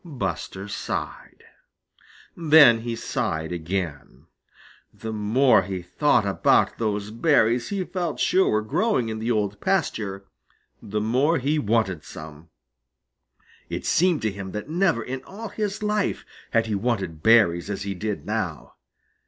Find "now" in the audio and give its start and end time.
18.25-18.73